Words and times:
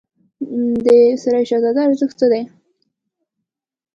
د 0.85 0.87
سرای 1.21 1.45
شهزاده 1.49 1.81
ارزښت 1.87 2.15
څه 2.19 2.27
دی؟ 2.31 2.41